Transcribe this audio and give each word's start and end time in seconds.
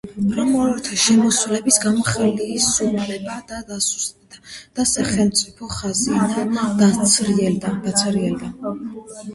რომაელთა 0.35 0.95
შემოსევების 1.01 1.75
გამო 1.83 2.05
ხელისუფლება 2.07 3.35
დასუსტდა 3.69 4.41
და 4.81 4.87
სახელმწიფო 4.95 5.71
ხაზინა 5.77 6.69
დაცარიელდა. 6.83 8.57